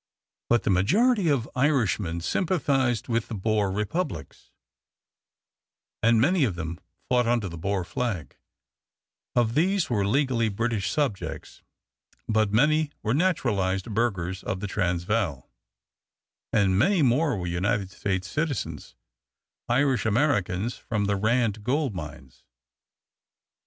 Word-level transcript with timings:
But 0.49 0.63
the 0.63 0.71
majority 0.71 1.27
of 1.29 1.47
Irishmen 1.55 2.21
sympathized 2.21 3.07
with 3.07 3.27
the 3.27 3.35
Boer 3.35 3.69
republics, 3.71 4.49
and 6.01 6.19
many 6.19 6.43
of 6.43 6.55
them 6.55 6.79
fought 7.07 7.27
under 7.27 7.47
the 7.47 7.55
Boer 7.59 7.83
flag, 7.85 8.35
of 9.35 9.53
these 9.53 9.91
were 9.91 10.03
legally 10.07 10.49
British 10.49 10.89
subjects, 10.89 11.61
but 12.27 12.51
many 12.51 12.89
were 13.03 13.13
naturalized 13.13 13.93
burghers 13.93 14.41
of 14.41 14.59
the 14.59 14.65
Transvaal, 14.65 15.51
and 16.51 16.79
many 16.79 17.03
more 17.03 17.37
were 17.37 17.45
United 17.45 17.91
States 17.91 18.27
citizens, 18.27 18.95
Irish 19.69 20.07
Americans 20.07 20.77
from 20.77 21.05
the 21.05 21.15
Rand 21.15 21.63
gold 21.63 21.93
mines. 21.93 22.43